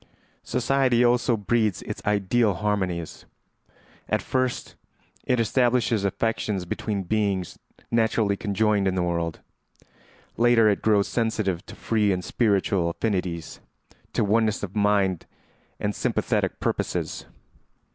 ]Society 0.43 1.03
also 1.05 1.37
breeds 1.37 1.83
its 1.83 2.01
ideal 2.07 2.55
harmonies. 2.55 3.27
At 4.09 4.23
first 4.23 4.73
it 5.25 5.39
establishes 5.39 6.03
affections 6.03 6.65
between 6.65 7.03
beings 7.03 7.59
naturally 7.91 8.35
conjoined 8.35 8.87
in 8.87 8.95
the 8.95 9.03
world; 9.03 9.41
later 10.37 10.67
it 10.67 10.81
grows 10.81 11.07
sensitive 11.07 11.63
to 11.67 11.75
free 11.75 12.11
and 12.11 12.25
spiritual 12.25 12.89
affinities, 12.89 13.59
to 14.13 14.23
oneness 14.23 14.63
of 14.63 14.75
mind 14.75 15.27
and 15.79 15.93
sympathetic 15.93 16.59
purposes. 16.59 17.27